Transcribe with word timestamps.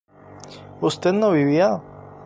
¿usted 0.81 1.13
no 1.13 1.29
vivía? 1.31 1.79